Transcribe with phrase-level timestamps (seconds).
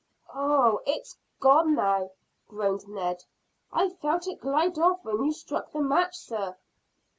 [0.33, 2.09] "Oh, it's gone now,"
[2.47, 3.23] groaned Ned.
[3.71, 6.55] "I felt it glide off when you struck the match, sir."